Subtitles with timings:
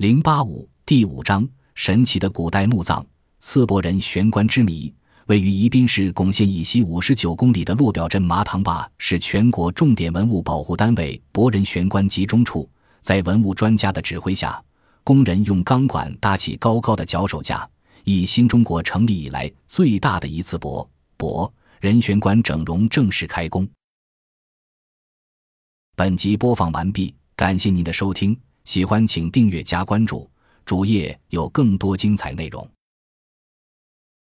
[0.00, 3.06] 零八五第五章：神奇的古代墓葬——
[3.38, 4.90] 淄博人悬棺之谜。
[5.26, 12.66] 位于宜宾市珙县以西五十九公里的鹿表镇麻塘坝是全国重点文物保护单位博人悬棺集中处。
[13.02, 14.58] 在文物专家的指挥下，
[15.04, 17.68] 工人用钢管搭起高高的脚手架，
[18.04, 23.68] 以新中国成立以来最大的一次博博人悬棺整容正式开工。
[25.94, 28.34] 本集播放完毕，感谢您的收听，
[28.64, 30.30] 喜欢请订阅加关注，
[30.64, 32.68] 主页有更多精彩内容。